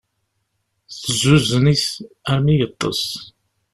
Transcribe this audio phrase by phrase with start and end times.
[0.99, 1.83] Tezzuzzen-it
[2.31, 3.03] armi yeṭṭes.